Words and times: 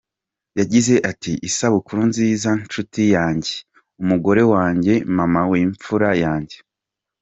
Yagize 0.59 0.93
ati 1.11 1.31
“Isabukuru 1.49 1.99
Nziza 2.11 2.49
nshuti 2.63 3.01
yanjye, 3.15 3.53
Umugore 4.01 4.41
wanjye, 4.53 4.93
Mama 5.17 5.41
w’imfura 5.49 6.09
yanjye. 6.23 6.57